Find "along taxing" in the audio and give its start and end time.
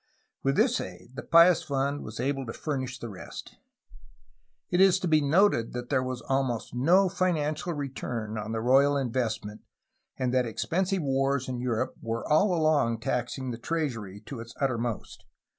12.51-13.51